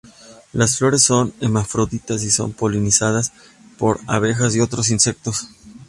[0.53, 3.33] Las flores son hermafroditas y son polinizadas
[3.77, 5.47] por abejas y otros insectos.